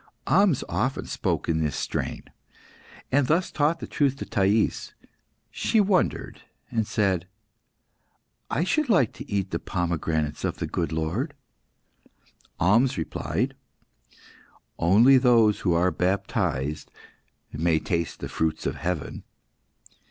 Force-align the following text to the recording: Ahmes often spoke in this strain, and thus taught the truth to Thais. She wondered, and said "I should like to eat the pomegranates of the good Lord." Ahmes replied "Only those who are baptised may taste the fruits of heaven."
Ahmes 0.25 0.63
often 0.67 1.05
spoke 1.05 1.47
in 1.47 1.59
this 1.59 1.75
strain, 1.75 2.23
and 3.11 3.27
thus 3.27 3.51
taught 3.51 3.79
the 3.79 3.85
truth 3.85 4.15
to 4.15 4.25
Thais. 4.25 4.95
She 5.51 5.79
wondered, 5.79 6.41
and 6.71 6.87
said 6.87 7.27
"I 8.49 8.63
should 8.63 8.89
like 8.89 9.13
to 9.13 9.31
eat 9.31 9.51
the 9.51 9.59
pomegranates 9.59 10.43
of 10.43 10.57
the 10.57 10.65
good 10.65 10.91
Lord." 10.91 11.35
Ahmes 12.59 12.97
replied 12.97 13.55
"Only 14.79 15.19
those 15.19 15.59
who 15.59 15.73
are 15.73 15.91
baptised 15.91 16.89
may 17.53 17.77
taste 17.77 18.21
the 18.21 18.27
fruits 18.27 18.65
of 18.65 18.77
heaven." 18.77 19.21